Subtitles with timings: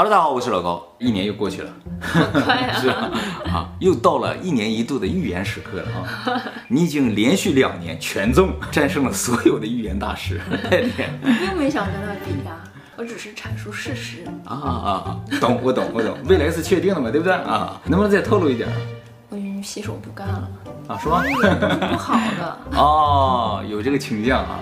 [0.00, 0.82] 哈喽，大家好，我是老高。
[0.98, 1.70] 一年又过去了，
[2.32, 2.72] 快啊！
[2.80, 3.10] 是啊，
[3.52, 6.40] 啊，又到了一年一度的预言时刻了啊！
[6.68, 10.40] 你已经连续两年全中，战胜了所有的预言大师，
[10.70, 11.04] 太厉害！
[11.22, 12.56] 我并没想跟他比呀，
[12.96, 14.24] 我只是阐述事实。
[14.46, 15.20] 啊啊啊！
[15.38, 16.16] 懂，我懂，我懂。
[16.26, 17.78] 未来是确定的嘛，对不对啊？
[17.84, 18.70] 能不能再透露一点？
[19.28, 20.48] 我已经洗手不干了。
[20.88, 21.22] 啊，是吗？
[21.26, 22.58] 预言都是不好的。
[22.80, 24.60] 哦，有这个倾向啊？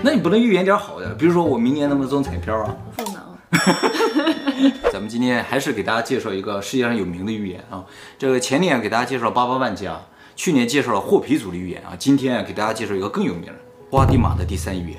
[0.00, 1.12] 那你不能预言点好的？
[1.16, 2.74] 比如说我明年能不能中彩票啊？
[2.96, 3.20] 不能。
[4.92, 7.84] 咱们今天还是给大家介绍一个世界上有名的预言啊。
[8.18, 10.00] 这个前年给大家介绍了八八万家，
[10.36, 11.94] 去年介绍了霍皮族的预言啊。
[11.98, 13.54] 今天给大家介绍一个更有名的
[13.90, 14.98] 花地玛的第三预言。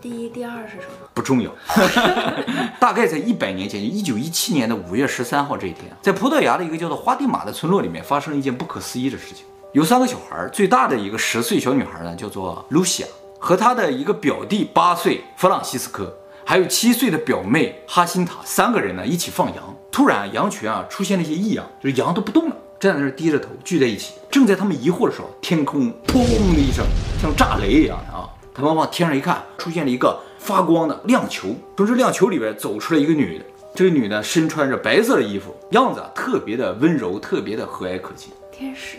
[0.00, 1.08] 第一、第二是什么？
[1.14, 1.50] 不重要。
[2.78, 9.46] 大概在一百年前，一九一七年的五月十三号这一天，在葡萄牙的一个叫做花地玛的村落里面，发生了一件不可思议的事情。
[9.72, 16.14] 有三个小孩，最大的一个十岁小女孩呢，叫做露西亚，和她的一个表弟八岁弗朗西斯科。
[16.46, 19.76] 还有七岁的表妹哈辛塔，三个人呢一起放羊。
[19.90, 24.14] 突然，羊群啊出现了一些异样，就是羊都不动了，站在那儿低着头聚在一起。
[24.30, 26.18] 正在他们疑惑的时候，天空砰
[26.54, 26.84] 的一声，
[27.20, 28.28] 像炸雷一样的啊！
[28.52, 31.54] 他们往天上一看，出现了一个发光的亮球。
[31.76, 38.32] 从这亮球里边走出来一个女的，这个女的身穿着白色的衣服，样子啊特别的温柔，特别的和蔼可亲。
[38.52, 38.98] 天使，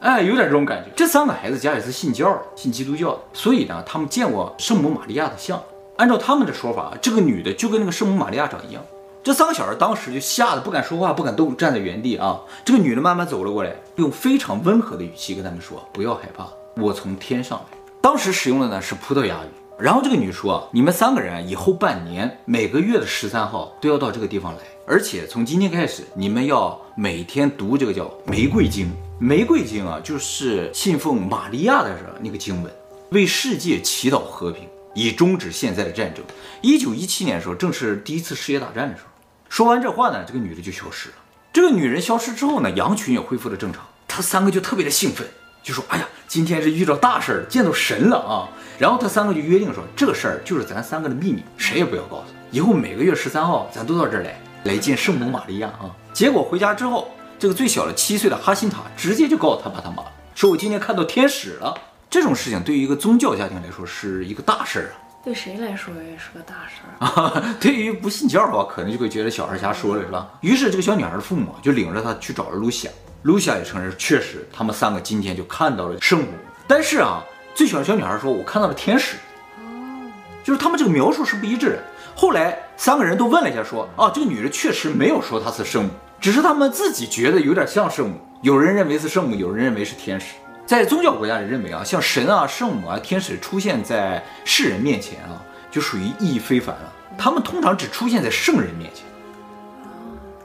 [0.00, 0.90] 哎，有点这种感觉。
[0.94, 5.60] 这三个孩子家里是信教的，信基督教的，所以呢，他们见过圣母玛利亚的像。
[5.96, 8.82] 按照他们的说法，这个女的就跟那个圣母玛利亚长一样。
[9.22, 12.40] 这三个小孩当时就吓得不敢说话，不敢动，站在原地啊。
[12.64, 19.48] 这个女的慢慢走了过来，用非常温和的语气跟他们说：“不要害怕，我从天上来。”当时使用的呢是葡萄牙语。
[19.78, 28.90] 然后这个女说：“你们三个人以后半年每个月的十三号都要到这个地方来，而且从今天开始，你们要每天读这个叫玫瑰经。
[29.18, 32.70] 玫瑰经啊，就是信奉玛利亚的那个经文，
[33.10, 36.24] 为世界祈祷和平。”以终止现在的战争。
[36.62, 39.10] 一九一七年的时候，正是第一次世界大战的时候。
[39.48, 41.14] 说完这话呢，这个女的就消失了。
[41.52, 43.84] 这个女人消失之后呢，羊群也恢复了正常。
[44.08, 45.26] 他三个就特别的兴奋，
[45.62, 52.24] 就说：“哎呀，今天是遇到大事儿，见到神了啊！”然后他三个就约定说：“这个事儿就是咱三个的秘密，谁也不要告诉。
[52.50, 60.02] 以后每个月十三号，咱都到这儿来，来见圣母玛利亚啊。”结果回家之后，这个最小的七岁的哈辛塔直接就告诉他爸他妈，
[60.34, 61.76] 说：“我今天看到天使了。”
[62.14, 67.42] 这种事情对于一个宗教家庭来说是一个大事儿啊，对谁来说也是个大事儿啊。
[67.60, 70.28] 对于不信教的话，可能就会觉得小孩瞎说了，是吧？
[70.40, 72.92] 于是这个小女孩的父母就领着她去找了露西亚，
[73.22, 76.28] 露西亚也承认，确实他们三个今天就看到了圣母。
[76.68, 77.20] 但是啊，
[77.52, 79.16] 最小的小女孩说，我看到了天使。
[79.58, 80.06] 哦，
[80.44, 81.82] 就是他们这个描述是不一致的。
[82.14, 88.20] 后来三个人都问了一下，说啊，这个女人确实没有说她是圣母，只是他们自己觉得有点像圣母。
[88.42, 90.26] 有人认为是圣母，有人认为是天使。
[90.66, 96.92] 在宗教国家里认为啊，像神啊、圣母啊、天使出现在世人面前啊，就属于意义非凡了。
[97.18, 99.04] 他们通常只出现在圣人面前，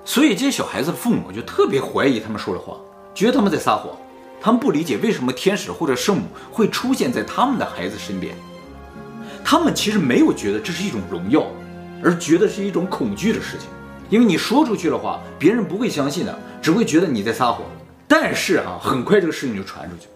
[0.03, 2.75] 所以这些小孩子的父母就特别怀疑他们说的话，
[3.15, 3.95] 觉得他们在撒谎。
[4.41, 8.35] 他们不理解为什么天使或者圣母会出现在他们的孩子身边。
[9.43, 11.45] 他们其实没有觉得这是一种荣耀，
[12.03, 13.67] 而觉得是一种恐惧的事情。
[14.09, 17.61] 因为你说出去的话，别人不会相信的，只会觉得你在撒谎。
[18.09, 20.07] 但是啊，很快这个事情就传出去，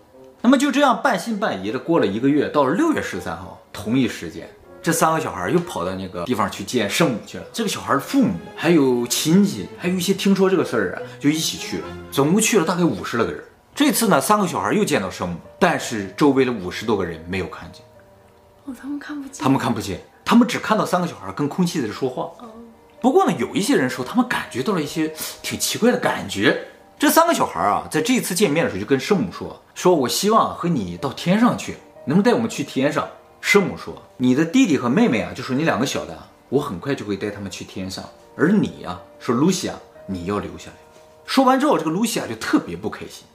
[0.42, 4.50] 那么就这样半信半疑的过了一个月，到了六月十三号，同一时间，
[4.82, 7.44] 这三个小孩又跑到那个地方去见圣母去了。
[7.54, 13.44] 这个小孩的父母还有亲戚，还有一些听说这个事儿啊，就一起去了，总共去了大概五十来个人。
[13.76, 17.84] 这次呢，三个小孩又见到圣母，但是周围的五十多个人没有看见。
[18.66, 19.44] 哦，他们看不见。
[19.44, 22.24] 他们看不见，他们只看到三个小孩跟空气在这说话。
[22.40, 22.50] 哦。
[23.00, 26.66] 不过呢，有一些人说他们感觉到了一些挺奇怪的感觉。
[27.04, 31.76] 这三个小孩啊，在这次见面的时候就跟圣母说：“说我希望和你到天上去，
[32.06, 33.06] 能不能带我们去天上？”
[33.42, 38.06] 圣母说：“你的弟弟和妹妹啊，就是你两个小的，我很快就会带他们去天上。
[38.38, 39.74] 而你呀，说露西亚，
[40.06, 40.78] 你要留下来。”
[41.28, 43.26] 说完之后，这个露西亚就特别不开心。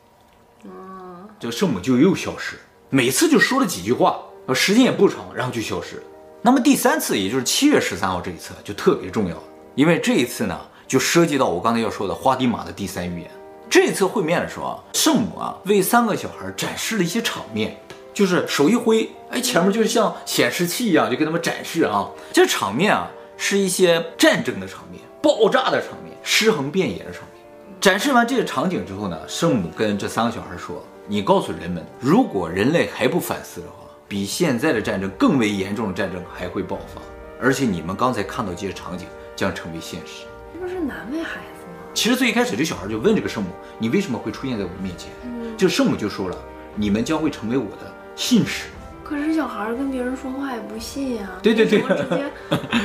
[0.65, 2.59] 嗯，这个圣母就又消失，
[2.89, 4.19] 每次就说了几句话，
[4.55, 6.03] 时间也不长，然后就消失了。
[6.41, 9.43] 那么第三次，也就是七月十三号这一次就特别重要了，
[9.75, 13.31] 因为这一次呢，就涉及到我刚才要说的花地玛的第三预言。
[13.71, 17.79] 这次会面的时候啊，圣母啊为三个小孩展示了一些场面，
[18.15, 22.09] 就是手一挥，哎，前面就是像显示器一样，就给他们展示啊。
[22.33, 27.45] 这场面啊是一些战争的场面、爆炸的场面、尸横遍野的场面。
[27.81, 37.01] 展示完这个场景之后呢，圣母跟这三个小孩说：“你告诉人们，如果人类还不反思的话，比现在的战争更为严重的战争还会爆发，
[37.41, 39.07] 而且你们刚才看到这些场景
[39.37, 40.25] 将成为现实。”
[40.55, 41.58] 这不是难为孩子。
[41.99, 45.11] 其实最一开始，这小孩就问这个圣母：“你为什么会出现在我面前？”
[45.59, 46.37] 这圣母就说了
[46.77, 48.67] ：“你们将会成为我的信使，
[49.03, 51.43] 可是小孩跟别人说话也不信呀、啊。
[51.43, 52.31] 对对对，直接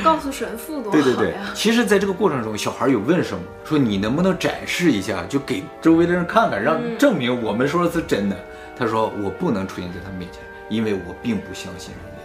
[0.04, 1.04] 告诉神父多好呀。
[1.04, 12.24] 对对对，其实，在这个过程中，小孩有问圣母说：“你能不能展示一下，就给周围的人看看，让证明我们说的是真的？”嗯、他说：“我不能出现在他面前，因为我并不相信人类。”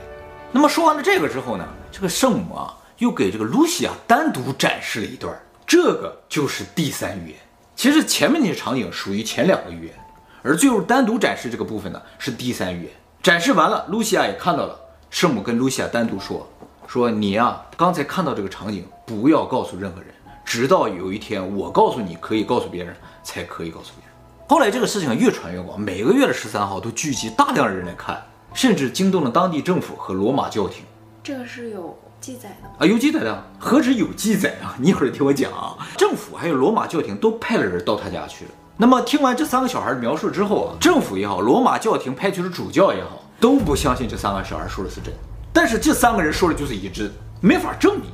[0.50, 5.38] 那么说完了这个之后呢，这个圣母啊，又给这个露西亚单独展示了一段，
[5.68, 7.36] 这个就是第三预言。
[7.76, 9.94] 其实前面那些场景属于前两个预言，
[10.42, 12.92] 而最后单独展示这个部分呢，是第三预言。
[13.22, 14.74] 展示完了，露西亚也看到了。
[15.10, 16.48] 圣母跟露西亚单独说
[16.88, 20.08] ：“说你呀、啊，刚才看到这个场景，不要告诉任何人，
[20.42, 24.14] 直到有一天我告诉你可以告诉别人，才可以告诉别人。”
[24.48, 28.24] 后来这个事情越传越广，每个月的十三号都聚集大量的人来看，
[28.54, 30.82] 甚至惊动了当地政府和罗马教廷。
[31.22, 32.74] 这个是有记载的吗？
[32.80, 34.74] 啊，有记载的，何止有记载啊！
[34.80, 35.76] 你一会儿听我讲啊。
[35.96, 38.50] 政府还有罗马教廷都派了人到他家去了。
[38.76, 45.12] 那么听完这三个小孩的描述之后啊，政府也好，罗马教廷派去的主教也好，都不相信这三个小孩说的是真。
[45.52, 47.10] 但是这三个人说的就是一致，
[47.40, 48.10] 没法证明。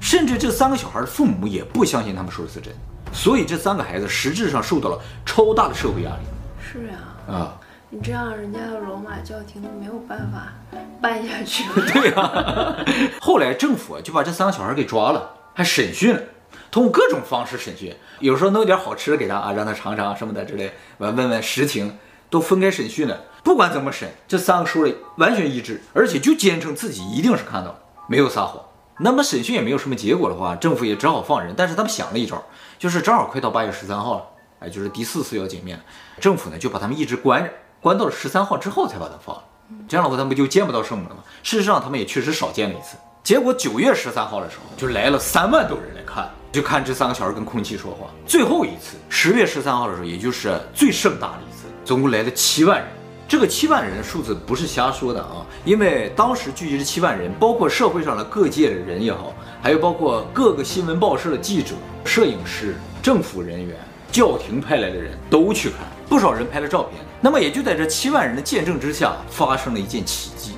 [0.00, 2.74] 甚至这三个小孩的父母也不相信他们说的是真。
[3.12, 6.24] 所以这三个孩子实质上受到了超大的社会压力。
[6.60, 6.88] 是
[7.28, 7.60] 啊，啊，
[7.94, 10.54] 你这样人家的罗马教廷都没有办法
[10.98, 11.62] 办下去。
[11.92, 12.74] 对啊，
[13.20, 16.22] 后来政府就把这三个小孩给抓了，还审讯了。
[16.70, 21.98] 通过各种方式审讯，有时候弄点好吃的给他啊，让他尝尝什么的之类，完问问实情，
[22.30, 23.20] 都分开审讯了。
[23.44, 28.64] 不管怎么审，这三个说的完全一致，而且就坚称自己一定是看到了，没有撒谎。
[29.00, 31.52] 那么审讯也没有什么结果的话，政府也只好放人。
[31.54, 32.42] 但是他们想了一招，
[32.78, 34.24] 就是正好快到八月十三号了，
[34.60, 35.78] 哎，就是第四次要见面，
[36.18, 37.50] 政府呢就把他们一直关着，
[37.82, 39.42] 关到了十三号之后才把他放了。
[39.88, 41.22] 这样的话，他们就见不到圣母了嘛。
[41.42, 42.96] 事实上，他们也确实少见了一次。
[43.24, 46.30] 结果九月十三号的时候，就来了三万多人来看。
[46.52, 48.08] 就看这三个小孩跟空气说话。
[48.26, 52.86] 最后一次，十月十三号的时候，也就是最盛大的一次，总共来了七万人。
[53.26, 59.32] 这个七万人数字不是瞎说的啊，因为当时聚集这七万人，包括社会上的各界的人也好，
[59.62, 61.74] 还有包括各个新闻报社的记者、
[62.04, 63.74] 摄影师、政府人员、
[64.10, 67.00] 教廷派来的人都去看，不少人拍了照片。
[67.24, 70.56] 那么也就在这七万人的见证之下，发生了一件奇迹。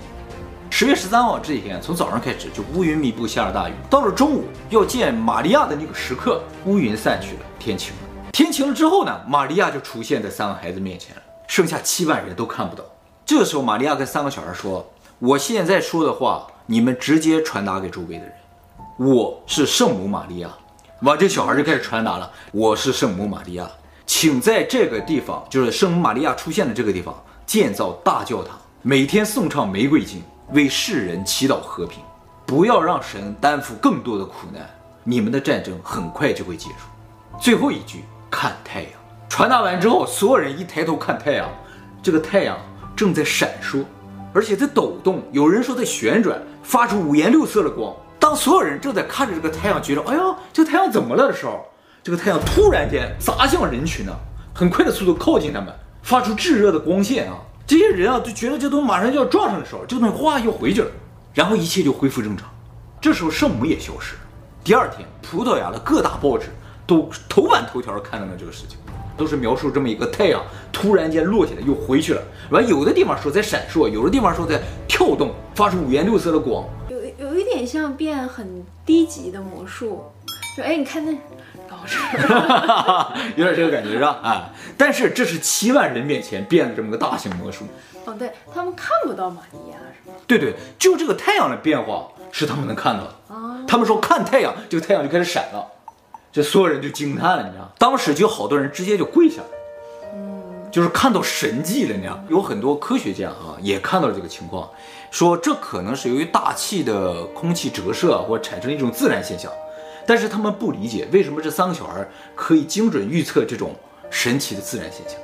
[0.70, 3.74] 十月十三号这一天，从早上开始就乌云密布，下了大雨。
[3.90, 8.00] 到了中午要见玛利亚的那个时刻，乌云散去了，天晴了。
[8.32, 12.82] 天晴了之后呢，玛利亚就出现在三个孩子面前了，剩下七万人都看不到。
[13.26, 14.90] 这个时候，玛利亚跟三个小孩说
[15.20, 18.32] ：“我现在说的话，你们直接传达给周围的人。
[18.98, 20.48] 我是圣母玛利亚。”
[21.02, 23.70] 完，这小孩就开始传达了：“我是圣母玛利亚，
[24.06, 27.14] 请在这个地方，就是圣母玛利亚出现的这个地方，
[27.46, 30.22] 建造大教堂，每天诵唱玫瑰经。”
[30.52, 32.02] 为世人祈祷和平，
[32.44, 34.68] 不要让神担负更多的苦难。
[35.02, 37.40] 你们的战争很快就会结束。
[37.40, 38.90] 最后一句，看太阳。
[39.26, 41.48] 传达完之后，所有人一抬头看太阳，
[42.02, 42.58] 这个太阳
[42.94, 43.84] 正在闪烁，
[44.34, 45.22] 而且在抖动。
[45.32, 47.96] 有人说在旋转，发出五颜六色的光。
[48.20, 51.64] 当所有人正在看着这个太阳，觉得哎呀，这太阳怎么了的时候，
[52.04, 54.14] 这个太阳突然间砸向人群呢，
[54.52, 57.38] 很快的速度靠近他们，发出炙热的光线啊。
[57.66, 60.90] 这些人啊，就觉得这东西马上就要撞上的时候，这东西哗又回去了，
[61.32, 62.46] 然后一切就恢复正常。
[63.00, 64.20] 这时候圣母也消失了。
[64.62, 66.48] 第二天，葡萄牙的各大报纸
[66.86, 68.76] 都头版头条看到了这个事情，
[69.16, 72.20] 都是描述这么一个太阳突然间落下来又回去了。
[72.50, 76.98] 完，有的地方说在闪烁，有的地方说在跳动，发出五颜六色的光，有
[77.28, 80.04] 有一点像变很低级的魔术，
[80.54, 81.16] 就哎，你看那。
[83.36, 84.18] 有点这个感觉是吧？
[84.22, 87.64] 啊，但是这是七万人面前变的这么个大型魔术。
[88.04, 90.16] 哦，对，他们看不到玛利亚是吗？
[90.26, 93.34] 对对，就这个太阳的变化是他们能看到的。
[93.34, 95.66] 啊，他们说看太阳，这个太阳就开始闪了，
[96.30, 97.70] 这所有人就惊叹了，你知道？
[97.78, 99.48] 当时就好多人直接就跪下了，
[100.14, 102.22] 嗯，就是看到神迹了，你知道？
[102.28, 104.68] 有很多科学家啊也看到了这个情况，
[105.10, 109.50] 说这可能是由于大气的空气折射或产生一种自然现象。
[110.06, 113.74] 但是他们不理解为什么这三个小孩可以精准预测这种
[114.10, 115.18] 神奇的自然现象。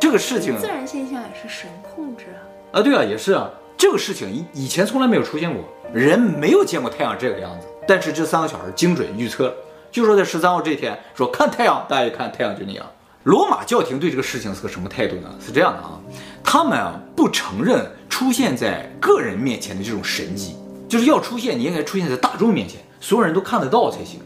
[0.00, 2.78] 这个事情，自然现象也是神控制啊。
[2.78, 3.50] 啊，对啊，也是啊。
[3.76, 7.66] 这个事情以以前从来没有出现过，人没有见过太阳这个样子。
[7.86, 9.54] 但是这三个小孩精准预测，
[9.90, 12.86] 就说在十三号这一天说看太阳，大家一看太阳就那样。
[13.24, 15.28] 罗马教廷对这个事情是个什么态度呢？
[15.44, 15.98] 是这样的啊，
[16.42, 20.56] 他们啊不承认出现在个人面前的这种神迹，
[20.88, 22.80] 就是要出现，你应该出现在大众面前。
[23.04, 24.18] 所有人都看得到才行，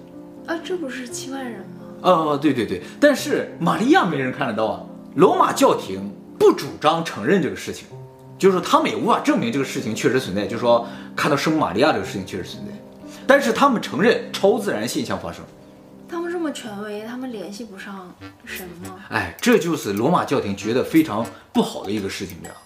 [0.47, 1.67] 啊，这不是七万人吗？
[2.03, 4.85] 哦，对对对，但是玛利亚没人看得到啊。
[5.17, 6.09] 罗马教廷
[6.39, 7.89] 不主张承认这个事情，
[8.39, 12.73] 就是说他们也无法证明这个事情确实存在，就是说看到圣母玛利亚这个事情确实存在，
[13.27, 15.45] 但是他们承认超自然现象发生。
[16.09, 18.95] 他们这么权威，他们联系不上神吗？
[19.11, 22.57] 哎，这就是罗马教廷觉得非常不好的一个事情，这样。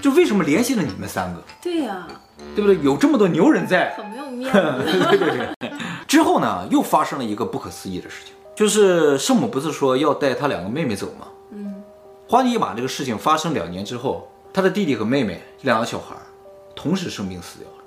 [0.00, 1.42] 就为什么联系了你们三个？
[1.60, 2.08] 对呀、啊，
[2.54, 2.78] 对不对？
[2.82, 4.58] 有这么多牛人在，很没有面子。
[5.10, 5.72] 对对对。
[6.06, 11.26] 之后呢，又发生了一个不可思议的事情，就是圣母不是说要带她两个妹妹走吗？
[11.50, 11.82] 嗯。
[12.28, 16.16] 花地玛这个事情发生两年之后，她的弟弟和妹妹两个小孩
[16.74, 17.84] 同时生病死掉了，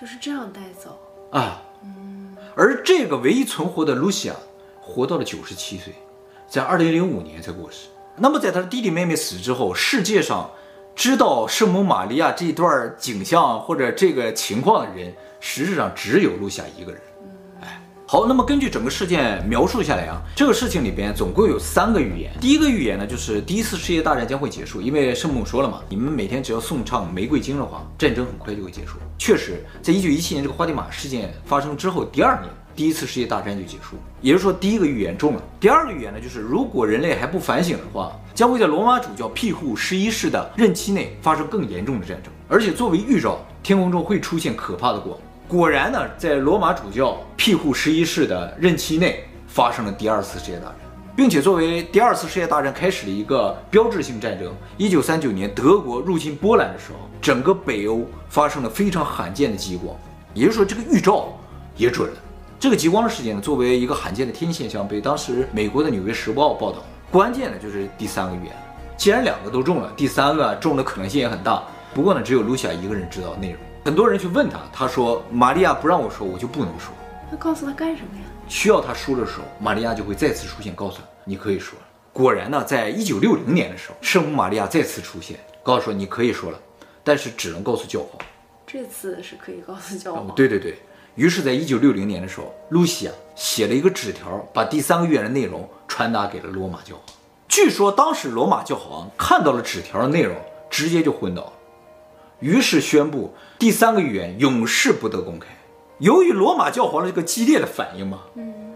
[0.00, 0.98] 就是这样带走
[1.30, 1.62] 啊。
[1.82, 2.34] 嗯。
[2.56, 4.34] 而这个唯一存活的露西亚，
[4.80, 5.92] 活到了九十七岁，
[6.48, 7.88] 在二零零五年才过世。
[8.16, 10.50] 那么在她的弟弟妹妹死之后，世界上
[10.94, 17.00] 知道圣母玛利亚这段景象或者这个情况的人，实质上只有露夏一个人。
[17.60, 22.30] 哎好，那么根据整个事件描述下来啊，这个事情里边总共有三个预言。
[22.40, 28.98] 第一个预言呢，就是第一次世界大战将会结束，因为圣母说了嘛，你们每天只要诵唱玫瑰经的话，战争很快就会结束。
[29.18, 33.96] 确实，在一九一七年这个花地玛事件发生之后，第二年第一次世界大战就结束。
[34.20, 35.42] 也就是说，第一个预言中了。
[35.60, 45.16] 第二个预言呢，就是如果人类还不反省的话，将会在罗马主教庇护十一世的任期内发生更严重的战争，而且作为预兆，天空中会出现可怕的光。
[45.46, 50.76] 果然呢，在罗马主教庇护十一世的任期内，发生了第二次世界大战，
[51.14, 54.52] 并且作为第二次世界大战开始的一个标志性战争。
[54.76, 59.94] 一九三九年，德国入侵波兰的时候，整个北欧发生了非常罕见的极光，
[60.32, 61.28] 也就是说，这个预兆
[61.76, 62.16] 也准了。
[62.64, 66.78] 这个极光的事件呢，作为一个罕见的天现象，被当时美国的《纽约时报》报道。
[67.12, 68.56] 关键的就是第三个预言，
[68.96, 71.62] 既然两个都中了，第三个中的可能性也很大。
[71.92, 73.58] 不过呢，只有露西亚一个人知道内容。
[73.84, 76.90] 很多人去问他，他说：“玛利亚不让我说，我就不能说。”
[77.30, 78.24] 那告诉他干什么呀？
[78.48, 86.58] 需要他说的时候，玛利亚就会再次出现，告诉他：“你可以说了。”果然呢，在一九六零年的时候，圣母玛利亚再次出现，告诉说：“你可以说了，
[87.02, 88.18] 但是只能告诉教皇。”
[88.66, 90.26] 这次是可以告诉教皇。
[90.28, 90.78] 哦，对对对。
[91.16, 97.04] 于是，在一九六零年的时候，露西亚写了一个纸条，把第三个预言的内容传达给了罗马教皇。
[97.48, 100.34] 据说当时罗马教皇看到了纸条的内容，
[100.68, 101.52] 直接就昏倒了。
[102.40, 105.46] 于是宣布第三个预言永世不得公开。
[105.98, 108.22] 由于罗马教皇的这个激烈的反应嘛，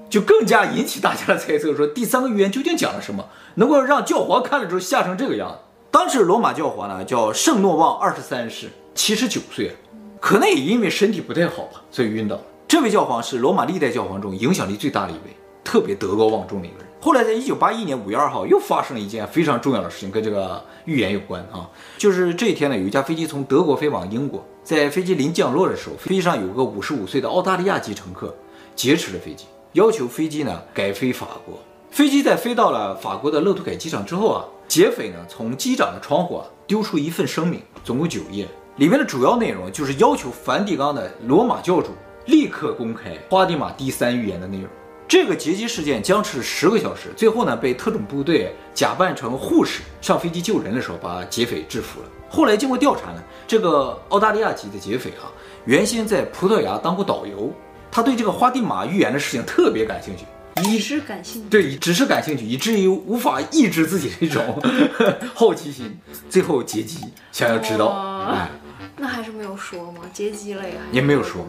[0.08, 5.58] 就更加引起大家的猜测，说第三个预言究竟讲了什么，能够让教皇看了之后吓成这个样子。
[5.90, 9.76] 当时罗马教皇呢叫圣诺旺二十三世，七十九岁，
[10.20, 12.42] 可能也因为身体不太好吧，所以晕倒了。
[12.66, 16.86] 这位教皇是罗马历代教皇中影响力最大的一位，特别德高望重的一个人。
[17.00, 21.70] 后来，在一九八一年五月二号，又发生了一件非常重要的事情，跟这个预言有关啊。
[21.96, 28.34] 就是这一天呢，有一架飞机从德国飞往英国，在飞机临降落的时候，飞机上有个五十五岁的澳大利亚籍乘客
[28.74, 31.56] 劫持了飞机，要求飞机呢改飞法国。
[31.90, 38.46] 飞机在飞到了法国的勒图凯机场之后啊，劫匪呢从机长的窗户啊丢出一份声明，总共九页，
[38.78, 41.88] 里面的主要内容就是要求梵蒂冈的罗马教主
[42.26, 44.68] 立刻公开花地玛第三预言的内容。
[45.08, 52.06] 这个劫机事件僵持十个小时，最后呢被特种部队假扮成护士上飞机救人的时候，把劫匪制服了。
[52.28, 55.26] 后来经过调查呢，这个澳大利亚籍的劫匪啊，
[55.64, 57.52] 原先在葡萄牙当过导游，
[57.90, 60.24] 他对这个花地玛预言的事情特别感兴趣，
[60.62, 64.62] 只是感兴趣，对，只是感兴趣，以至于无法抑制自己的一种
[65.34, 67.00] 好奇心，最后劫机
[67.32, 67.86] 想要知道。
[68.28, 68.50] 哎，
[68.98, 70.02] 那还是没有说吗？
[70.12, 71.46] 劫机了呀，也没有说。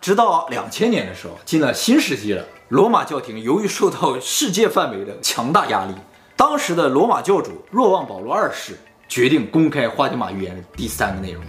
[0.00, 2.44] 直到两千年的时候，进了新世纪了。
[2.68, 5.94] 罗马教廷由于受到世界范围的强大压力，
[6.36, 11.42] 当时的罗马教主若望保罗二世决定公开花地玛预言的第三个内容。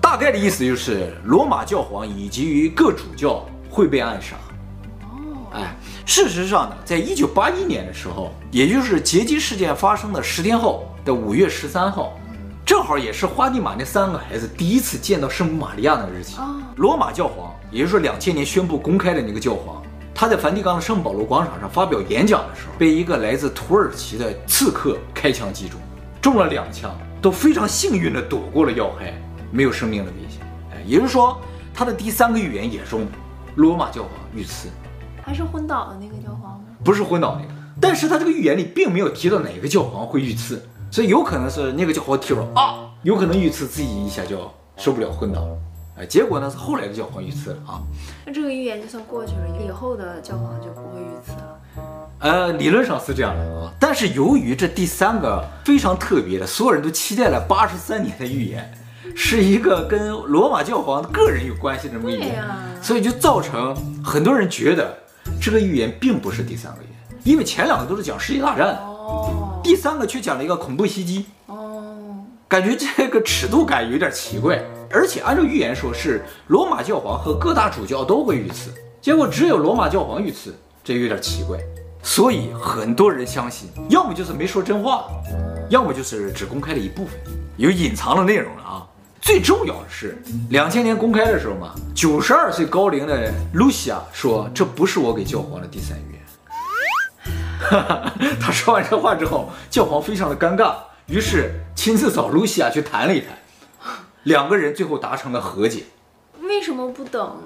[0.00, 4.36] 大概的意思就是，罗马教皇以及于各主教会被暗杀。
[5.02, 5.74] 哦，哎，
[6.06, 12.17] 事实上呢，在一九八一年的时候，也就是劫机事件发生的十天后的五月十三号，
[12.68, 16.36] 正好也是花地玛那三个孩子第一次见到圣母玛利亚那个日期。
[16.76, 19.82] 罗马教皇，也就是说两千年宣布公开的那个教皇。
[20.14, 25.80] 他在梵蒂冈的圣保罗广场上发表演讲的时候，被一个来自土耳其的刺客开枪击中，
[26.20, 29.18] 中了两枪，都非常幸运地躲过了要害，
[29.50, 30.42] 没有生命的危险。
[30.70, 31.40] 哎，也就是说，
[31.72, 33.06] 他的第三个预言也中，
[33.54, 34.68] 罗马教皇遇刺，
[35.22, 36.66] 还是昏倒的那个教皇吗？
[36.84, 45.58] 不是昏倒那个，但是他这个预言里并没有提到哪个教皇会遇刺，所以有可能是那个教皇提了啊，有可能遇刺，自己一下就受不了昏倒了。
[45.98, 47.82] 哎，结果呢是后来的教皇遇刺了啊。
[48.24, 51.60] 那这个预言就算过去了，以后的教皇就不会遇刺了。
[52.20, 58.72] 呃，理论上是这样的啊，但是由于这第三个非常特别的，所有人都期待了八十三年的预言，
[59.14, 62.44] 是一个跟罗马教皇个人有关系的这么一个预言，
[62.80, 64.96] 所以就造成很多人觉得
[65.40, 71.96] 这个预言并不是第三个预言，因为前两个都是讲世界大战，哦，第三个却讲了一个恐怖袭击，哦，
[72.46, 74.62] 感觉这个尺度感有点奇怪。
[74.90, 81.58] 而且按照预言说，是罗马教皇和各大主教都会遇刺，结果只有罗马教皇遇刺，这有点奇怪。
[82.02, 85.06] 所以很多人相信，要么就是没说真话，
[85.70, 87.18] 要么就是只公开了一部分。
[87.56, 88.86] 有隐藏的内容了啊。
[89.20, 90.16] 最重要的是，
[90.50, 96.17] 两千年公开的时候嘛，九十二岁高龄的露西亚说：“这不是我给教皇的第三预言。”
[98.40, 100.74] 他说完这话之后，教皇非常的尴尬，
[101.06, 103.36] 于是亲自找露西亚去谈了一谈，
[104.24, 105.84] 两个人最后达成了和解。
[106.40, 107.36] 为什么不等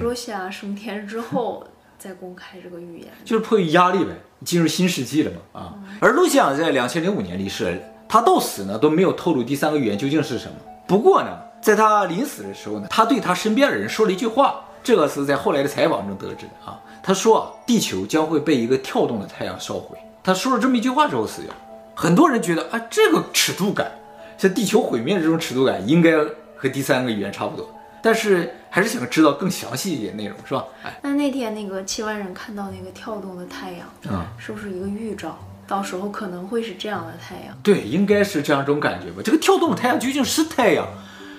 [0.00, 1.66] 露西亚升天之后
[1.98, 3.08] 再公开这个预言？
[3.24, 4.10] 就是迫于压力呗，
[4.44, 5.74] 进入新世纪了嘛啊。
[6.00, 10.54] 而露西亚在两千零五年离世，他到死呢都没有透露第三个预言究竟是什么。
[10.88, 16.80] 不过呢，在他临死的时候呢，他对他身边的人说了一句话，这个是在后来的采访中得知的啊。
[17.02, 19.98] 他说啊，地球将会被一个跳动的太阳烧毁。
[20.22, 21.52] 他说了这么一句话之后死掉。
[21.94, 23.90] 很多人觉得啊，这个尺度感，
[24.38, 26.12] 像地球毁灭的这种尺度感，应该
[26.56, 27.68] 和第三个预言差不多。
[28.00, 30.64] 但是还是想知道更详细一点内容，是吧？
[30.84, 35.38] 哎，那那天那个七万人看到那个跳动的太阳，嗯，是不是一个预兆？
[35.68, 39.22] 到时候可能会是这样的太阳，对，应该是这样一种感觉吧。
[39.24, 40.86] 这个跳动的太阳究竟是太阳，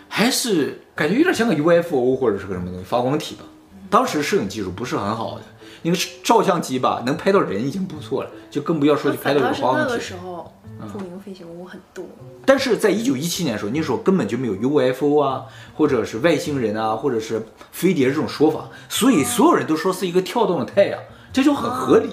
[0.08, 3.44] 还是感觉有点像个 UFO 或者是个什么东西发光体吧？
[3.90, 5.44] 当时摄影技术不是很好的，
[5.84, 9.82] 那个照相机吧能拍到人已经不错了，就更不要说去拍到这个发光体。
[9.88, 10.52] 那个时候
[10.92, 12.06] 不明飞行物很多，
[12.46, 15.44] 但是在一九一七年的时候，那时候根本就没有 UFO 啊，
[15.76, 21.00] 或者是外星人啊，或者是飞碟这种说法，所以所有人都说是一个跳动的太阳，
[21.32, 22.10] 这就很合理。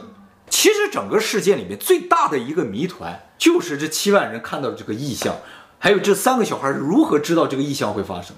[0.49, 5.37] 其实整个事件里面最大的一个谜团，就是这七万人看到的这个异象，
[5.79, 8.35] 还有这三个小孩如何知道这个异象会发生。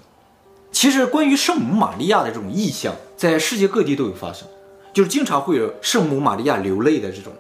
[0.71, 4.49] 其实关于圣母玛利亚的这种异象，在世界各地都有发生，
[4.93, 7.33] 就是经常会有圣母玛利亚流泪的这种。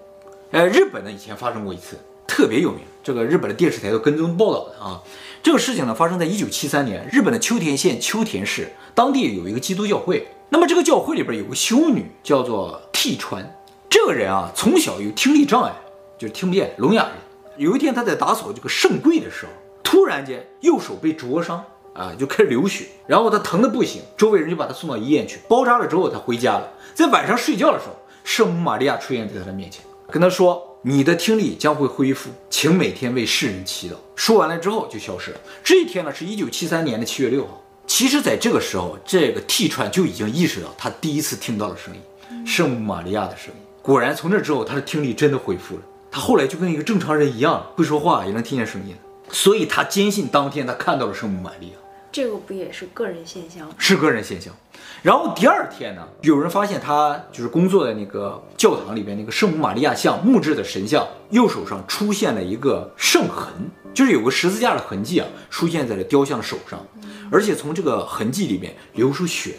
[0.50, 5.02] 呃，日本呢以前发生过一次，特别有名，这个日本的电视台都跟踪报道的啊。
[5.42, 13.58] 这个事情呢发生在一九七三年，日本的秋田县秋田市，当地有一个基督教会，那么这个教会里边有个修女叫做替川。
[13.90, 15.72] 这个人啊，从小有听力障碍，
[16.16, 17.12] 就是听不见，聋哑人。
[17.56, 21.62] 有一天他在打扫这个圣柜的时候，突然间右手被灼伤
[21.94, 26.70] 啊，就开始流血，然后他疼得不行，周围人就把他送到医院去包扎了之后，他回家了。
[26.94, 35.40] 在晚上睡觉的时候，圣母玛利亚出现在他的面前，跟他说：“你的听力将会恢复，请每天为世人祈祷。”说完了之后就消失了。
[35.64, 37.62] 这一天呢，是一九七三年的七月六号。
[37.86, 43.60] 其实，在这个时候，这个替川就已经意识到他第一次听到了声音，圣母玛利亚的声音。
[43.82, 45.82] 果然，从那之后，他的听力真的恢复了。
[46.10, 48.94] 他后来就跟一个正常人一样，会说话，也能听见声音。
[49.30, 51.72] 所以他坚信当天他看到了圣母玛利亚。
[52.12, 53.74] 这个不也是个人现象吗？
[53.78, 54.54] 是个人现象。
[55.02, 63.52] 然后第二天呢，有人发现他就是工作的那个教堂里边那个圣母玛利亚像木质的神像，右手上出现了一个圣痕，
[63.94, 66.86] 就是有个十字架的痕迹啊，出现在了雕像的手上，
[67.32, 69.52] 而且从这个痕迹里面流出血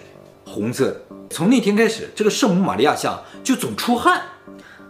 [0.46, 1.02] 来，红色的。
[1.30, 4.22] 从那天开始，这个圣母玛利亚像就总出汗，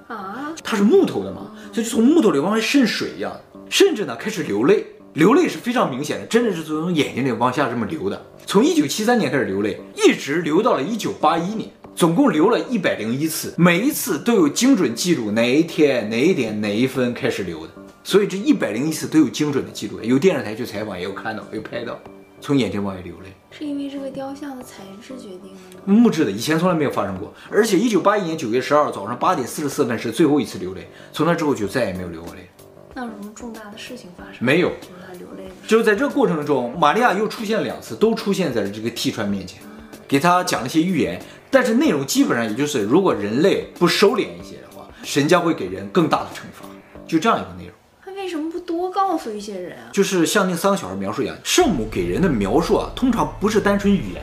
[0.07, 8.19] 啊，它是木头的嘛，所以就从木头里往外渗水一样，甚至呢开始流泪，流泪是非常明显的，真的是从眼睛里往下这么流的。
[8.47, 17.73] 从一九七三年开始流泪，一直流到了一九八一年，总共流了一百零一次，每一次都有精准记录哪一天哪一点哪一分开始流的，
[18.03, 21.99] 所以这一百零一次都有精准的记录，有电视台去采访也有看到，有拍到，
[22.41, 23.31] 从眼睛往外流泪。
[23.51, 25.83] 是因为这个雕像的材质决定的吗？
[25.85, 27.31] 木质的，以前从来没有发生过。
[27.51, 32.49] 而且，一九八一年九月十二号早上八点四十四分是最后一次流泪，从那之后就再也没有流过泪。
[32.95, 34.35] 那有什么重大的事情发生？
[34.39, 34.71] 没有，
[35.07, 35.51] 他流泪。
[35.67, 39.61] 就是在这个过程中，玛利亚又出现了两次，都出现在了这个替川面前，
[40.07, 46.67] 给他讲了一些预言，但是内容基本上也就是，如果人类不收敛一些的话，神将会给人更大的惩罚，
[47.07, 47.73] 就这样一个内容。
[48.05, 49.89] 他为什么不多告诉一些人啊？
[49.91, 54.21] 就是像那三个小孩描述一样，圣母给人的描述啊，通常不是单纯语言，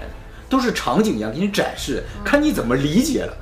[0.49, 3.37] 都是场景一样给你展示，看你怎么理解了。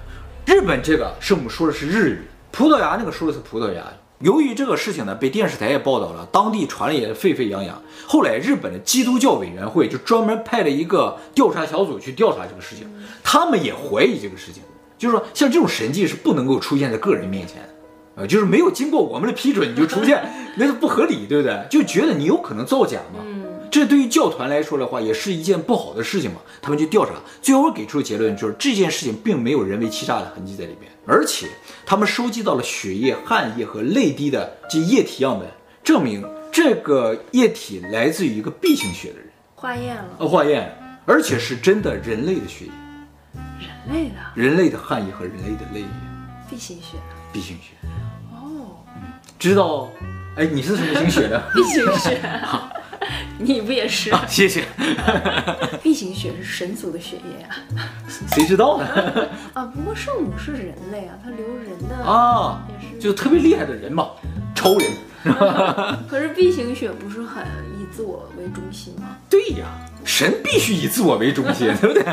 [0.46, 3.84] 日本这个圣母说的是日语，葡萄牙那个说的是葡萄牙。
[4.20, 7.80] 由于这个事情呢，被电视台也报道了，当地传的也沸沸扬扬。
[8.04, 12.90] 后来日本的基督教委员会就专门派了一个调查小组去调查这个事情，
[13.22, 14.62] 他们也怀疑这个事情，
[14.98, 17.68] 就是说像这种神迹是不能够出现在个人面前的。
[18.16, 20.20] 呃，就是没有经过我们的批准你就出现，
[20.58, 21.56] 那是不合理，对不对？
[21.70, 23.20] 就觉得你有可能造假嘛。
[23.24, 26.40] 嗯，这对于教团来说的话，也是一件不好的事情嘛。
[26.60, 31.46] 他们就调查，最后给出的结论就是这件事情并没有人为欺诈的痕迹在里面，而且
[31.86, 35.48] 他们收集到了血液、汗液和泪滴的这液体样本，
[35.82, 39.28] 证明这个液体来自于一个 B 型血的人。
[39.54, 40.04] 化验了？
[40.18, 40.72] 呃，化验，
[41.04, 42.70] 而且是真的人类的血液，
[43.86, 45.86] 人类的，人类的汗液和人类的泪液
[46.48, 46.96] ，B 型血
[47.32, 47.74] ，B 型血。
[48.32, 48.76] 哦
[49.38, 49.88] 知道，
[50.36, 52.20] 哎，你是什么型血的？B 型血，
[53.38, 54.10] 你不也是？
[54.10, 54.64] 啊，谢谢。
[55.82, 57.56] B 型血是神族的血液啊，
[58.32, 58.86] 谁知道呢？
[59.54, 64.08] 啊，不过圣母是人类啊，她留人的啊，也是就特别厉害的人嘛，
[64.54, 64.90] 超人。
[66.08, 67.44] 可是 B 型血不是很
[67.78, 69.16] 以自我为中心吗？
[69.28, 69.66] 对呀，
[70.04, 72.04] 神必须以自我为中心，对不对？